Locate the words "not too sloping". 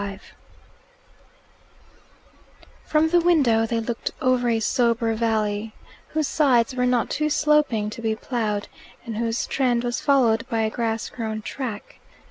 6.87-7.91